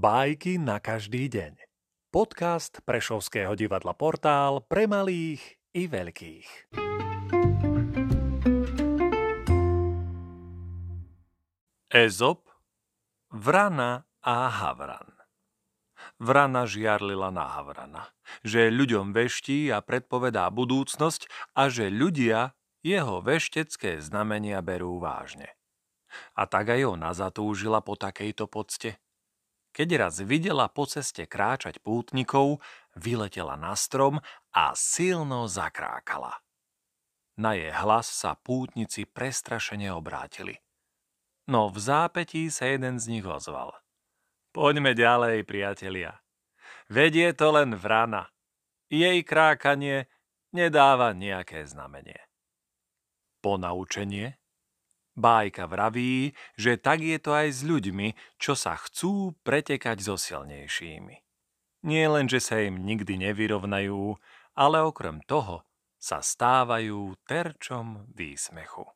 [0.00, 1.60] Bajky na každý deň.
[2.08, 6.72] Podcast Prešovského divadla Portál pre malých i veľkých.
[11.92, 12.48] Ezop,
[13.28, 15.20] Vrana a Havran
[16.16, 18.08] Vrana žiarlila na Havrana,
[18.40, 25.52] že ľuďom veští a predpovedá budúcnosť a že ľudia jeho veštecké znamenia berú vážne.
[26.32, 28.96] A tak aj ona zatúžila po takejto pocte–
[29.70, 32.58] keď raz videla po ceste kráčať pútnikov,
[32.98, 34.18] vyletela na strom
[34.50, 36.42] a silno zakrákala.
[37.38, 40.58] Na jej hlas sa pútnici prestrašene obrátili.
[41.46, 43.72] No v zápetí sa jeden z nich ozval.
[44.50, 46.18] Poďme ďalej, priatelia.
[46.90, 48.26] Vedie to len vrana.
[48.90, 50.10] Jej krákanie
[50.50, 52.18] nedáva nejaké znamenie.
[53.38, 54.39] Ponaučenie
[55.20, 61.20] Bájka vraví, že tak je to aj s ľuďmi, čo sa chcú pretekať so silnejšími.
[61.84, 64.16] Nie len, že sa im nikdy nevyrovnajú,
[64.56, 65.64] ale okrem toho
[66.00, 68.88] sa stávajú terčom výsmechu.